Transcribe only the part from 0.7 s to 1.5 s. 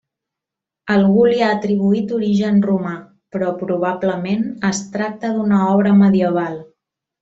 Algú li ha